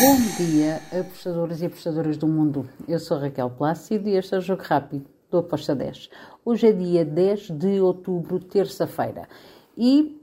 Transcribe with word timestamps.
Bom 0.00 0.16
dia, 0.38 0.80
apostadores 0.98 1.60
e 1.60 1.66
apostadoras 1.66 2.16
do 2.16 2.26
mundo. 2.26 2.66
Eu 2.88 2.98
sou 2.98 3.18
Raquel 3.18 3.50
Plácido 3.50 4.08
e 4.08 4.16
este 4.16 4.34
é 4.34 4.38
o 4.38 4.40
Jogo 4.40 4.62
Rápido 4.62 5.04
do 5.30 5.36
Aposta 5.36 5.74
10. 5.74 6.08
Hoje 6.42 6.68
é 6.68 6.72
dia 6.72 7.04
10 7.04 7.50
de 7.50 7.82
outubro, 7.82 8.40
terça-feira. 8.40 9.28
E 9.76 10.18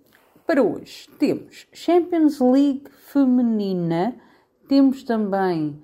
para 0.47 0.63
hoje 0.63 1.07
temos 1.19 1.67
Champions 1.71 2.39
League 2.39 2.85
feminina, 2.89 4.15
temos 4.67 5.03
também 5.03 5.79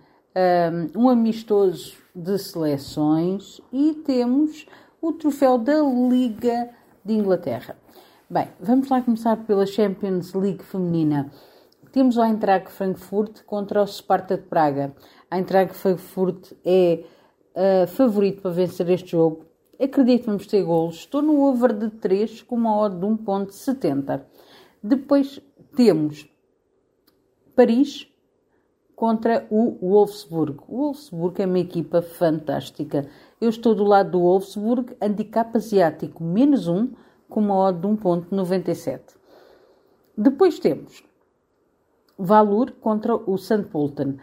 um, 0.96 1.04
um 1.04 1.08
amistoso 1.10 1.94
de 2.16 2.40
seleções 2.40 3.62
e 3.72 3.94
temos 3.94 4.66
o 5.00 5.12
troféu 5.12 5.60
da 5.60 5.84
Liga 5.84 6.72
de 7.06 7.14
Inglaterra. 7.14 7.78
Bem, 8.28 8.48
vamos 8.60 8.90
lá 8.90 9.04
começar 9.04 9.38
pela 9.46 9.68
Champions 9.68 10.34
League 10.34 10.64
feminina. 10.64 11.30
Temos 11.94 12.18
o 12.18 12.24
Eintracht 12.24 12.72
Frankfurt 12.72 13.44
contra 13.44 13.84
o 13.84 13.86
Sparta 13.86 14.36
de 14.36 14.42
Praga. 14.42 14.96
A 15.30 15.38
Eintracht 15.38 15.76
Frankfurt 15.76 16.52
é 16.66 17.06
uh, 17.56 17.86
favorito 17.86 18.42
para 18.42 18.50
vencer 18.50 18.90
este 18.90 19.12
jogo. 19.12 19.46
Acredito 19.80 20.22
que 20.22 20.26
vamos 20.26 20.48
ter 20.48 20.64
golos. 20.64 20.96
Estou 20.96 21.22
no 21.22 21.40
over 21.44 21.72
de 21.72 21.92
3 21.92 22.42
com 22.42 22.56
uma 22.56 22.76
odd 22.76 22.96
de 22.96 23.06
1.70. 23.06 24.24
Depois 24.82 25.40
temos 25.76 26.28
Paris 27.56 28.08
contra 28.96 29.46
o 29.52 29.78
Wolfsburg. 29.88 30.62
O 30.68 30.78
Wolfsburg 30.78 31.44
é 31.44 31.46
uma 31.46 31.60
equipa 31.60 32.02
fantástica. 32.02 33.08
Eu 33.40 33.50
estou 33.50 33.76
do 33.76 33.84
lado 33.84 34.14
do 34.14 34.22
Wolfsburg, 34.22 34.98
handicap 35.00 35.56
asiático 35.56 36.24
menos 36.24 36.68
1, 36.68 36.92
com 37.30 37.40
uma 37.40 37.56
odd 37.56 37.80
de 37.80 37.88
1.97. 37.88 39.00
Depois 40.18 40.58
temos 40.58 41.04
Valur 42.18 42.72
contra 42.80 43.16
o 43.16 43.38
St. 43.38 43.64
Polten. 43.72 44.18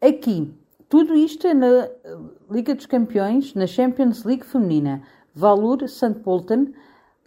Aqui, 0.00 0.52
tudo 0.88 1.14
isto 1.14 1.46
é 1.46 1.54
na 1.54 1.88
Liga 2.50 2.74
dos 2.74 2.86
Campeões, 2.86 3.54
na 3.54 3.66
Champions 3.66 4.24
League 4.24 4.46
feminina. 4.46 5.02
Valur, 5.34 5.88
St. 5.88 6.14
Polten, 6.22 6.72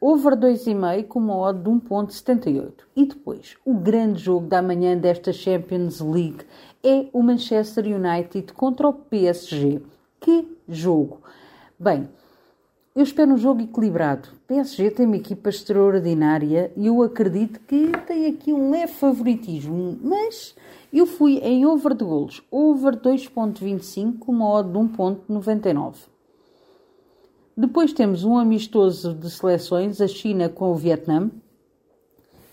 over 0.01 0.35
2,5 0.35 1.07
com 1.07 1.19
uma 1.19 1.37
odd 1.37 1.61
de 1.61 1.69
1.78. 1.69 2.73
E 2.95 3.05
depois, 3.05 3.55
o 3.65 3.73
grande 3.73 4.19
jogo 4.19 4.47
da 4.47 4.61
manhã 4.61 4.97
desta 4.97 5.33
Champions 5.33 5.99
League 5.99 6.45
é 6.83 7.07
o 7.11 7.21
Manchester 7.21 7.85
United 7.85 8.53
contra 8.53 8.87
o 8.87 8.93
PSG. 8.93 9.81
Que 10.19 10.57
jogo! 10.67 11.21
Bem, 11.77 12.09
eu 12.95 13.03
espero 13.03 13.33
um 13.33 13.37
jogo 13.37 13.61
equilibrado. 13.61 14.29
PSG 14.47 14.91
tem 14.91 15.05
uma 15.05 15.15
equipa 15.15 15.49
extraordinária 15.49 16.71
e 16.75 16.87
eu 16.87 17.01
acredito 17.01 17.59
que 17.61 17.91
tem 18.07 18.25
aqui 18.25 18.51
um 18.51 18.71
leve 18.71 18.93
favoritismo, 18.93 19.97
mas 20.01 20.55
eu 20.91 21.05
fui 21.05 21.37
em 21.37 21.65
over 21.65 21.93
de 21.93 22.03
golos, 22.03 22.41
over 22.49 22.95
2.25 22.95 24.19
com 24.19 24.31
uma 24.31 24.49
odd 24.49 24.71
de 24.71 24.77
1.99. 24.77 25.95
Depois 27.55 27.93
temos 27.93 28.23
um 28.23 28.37
amistoso 28.37 29.13
de 29.13 29.29
seleções, 29.29 30.01
a 30.01 30.07
China 30.07 30.49
com 30.49 30.71
o 30.71 30.75
Vietnã. 30.75 31.29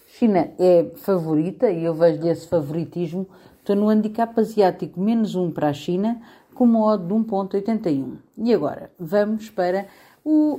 China 0.09 0.51
é 0.59 0.91
favorita 0.97 1.71
e 1.71 1.85
eu 1.85 1.95
vejo 1.95 2.27
esse 2.27 2.47
favoritismo. 2.49 3.27
Estou 3.59 3.77
no 3.77 3.89
handicap 3.89 4.39
asiático 4.39 5.01
menos 5.01 5.35
1 5.35 5.53
para 5.53 5.69
a 5.69 5.73
China 5.73 6.21
com 6.55 6.65
uma 6.65 6.85
odd 6.85 7.07
de 7.07 7.15
1.81. 7.15 8.17
E 8.39 8.53
agora 8.53 8.91
vamos 8.99 9.49
para 9.49 9.87
o 10.29 10.59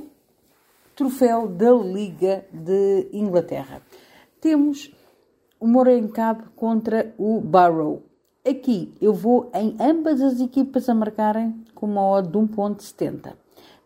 troféu 0.96 1.46
da 1.46 1.70
Liga 1.72 2.46
de 2.50 3.06
Inglaterra. 3.12 3.82
Temos 4.40 4.90
o 5.60 5.68
Morecambe 5.68 6.44
contra 6.56 7.14
o 7.18 7.38
Barrow. 7.38 8.02
Aqui 8.48 8.94
eu 8.98 9.12
vou 9.12 9.50
em 9.54 9.76
ambas 9.78 10.22
as 10.22 10.40
equipas 10.40 10.88
a 10.88 10.94
marcarem 10.94 11.62
com 11.74 11.84
uma 11.84 12.02
odd 12.02 12.30
de 12.30 12.38
1.70. 12.38 13.34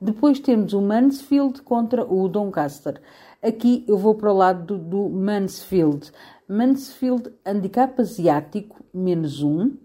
Depois 0.00 0.38
temos 0.38 0.72
o 0.72 0.80
Mansfield 0.80 1.62
contra 1.62 2.04
o 2.04 2.28
Doncaster. 2.28 3.02
Aqui 3.42 3.84
eu 3.88 3.98
vou 3.98 4.14
para 4.14 4.32
o 4.32 4.36
lado 4.36 4.78
do, 4.78 5.08
do 5.08 5.08
Mansfield. 5.08 6.12
Mansfield 6.46 7.32
handicap 7.44 8.00
asiático 8.00 8.84
menos 8.94 9.42
1 9.42 9.76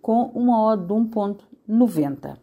com 0.00 0.30
uma 0.34 0.62
odd 0.62 0.86
de 0.86 0.94
1.90. 0.94 2.41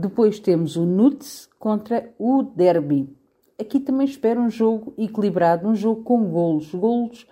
Depois 0.00 0.40
temos 0.40 0.76
o 0.76 0.86
Nuts 0.86 1.46
contra 1.58 2.10
o 2.18 2.42
Derby. 2.42 3.14
Aqui 3.60 3.78
também 3.78 4.06
espero 4.06 4.40
um 4.40 4.48
jogo 4.48 4.94
equilibrado, 4.96 5.68
um 5.68 5.74
jogo 5.74 6.02
com 6.02 6.24
golos. 6.30 6.74
Golos 6.74 7.26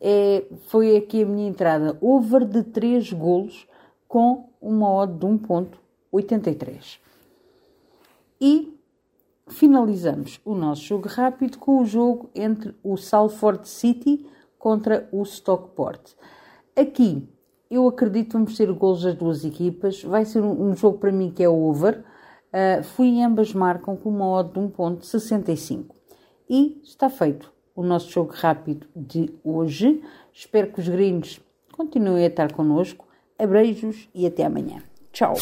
é, 0.00 0.46
foi 0.68 0.96
aqui 0.96 1.22
a 1.22 1.26
minha 1.26 1.46
entrada. 1.46 1.98
Over 2.00 2.46
de 2.46 2.62
3 2.62 3.12
golos 3.12 3.68
com 4.08 4.48
uma 4.62 4.90
odd 4.90 5.18
de 5.18 5.26
1.83. 5.26 6.98
E 8.40 8.74
finalizamos 9.48 10.40
o 10.42 10.54
nosso 10.54 10.84
jogo 10.84 11.08
rápido 11.08 11.58
com 11.58 11.82
o 11.82 11.84
jogo 11.84 12.30
entre 12.34 12.74
o 12.82 12.96
Salford 12.96 13.68
City 13.68 14.26
contra 14.58 15.06
o 15.12 15.22
Stockport. 15.22 16.14
Aqui 16.74 17.28
eu 17.70 17.86
acredito 17.86 18.28
que 18.28 18.32
vamos 18.34 18.56
ter 18.56 18.72
gols 18.72 19.02
das 19.02 19.14
duas 19.14 19.44
equipas. 19.44 20.02
Vai 20.02 20.24
ser 20.24 20.40
um, 20.40 20.70
um 20.70 20.76
jogo 20.76 20.98
para 20.98 21.12
mim 21.12 21.30
que 21.30 21.42
é 21.42 21.48
over. 21.48 22.04
Uh, 22.48 22.82
fui 22.82 23.08
em 23.08 23.24
ambas 23.24 23.52
marcam 23.52 23.96
com 23.96 24.08
uma 24.08 24.26
odd 24.26 24.52
de 24.52 24.60
1.65. 24.60 25.86
E 26.48 26.80
está 26.84 27.10
feito 27.10 27.52
o 27.74 27.82
nosso 27.82 28.10
jogo 28.10 28.32
rápido 28.34 28.86
de 28.94 29.32
hoje. 29.44 30.02
Espero 30.32 30.72
que 30.72 30.80
os 30.80 30.88
gringos 30.88 31.40
continuem 31.72 32.24
a 32.24 32.28
estar 32.28 32.52
connosco. 32.52 33.06
Abreijos 33.38 34.08
e 34.14 34.26
até 34.26 34.44
amanhã. 34.44 34.82
Tchau! 35.12 35.34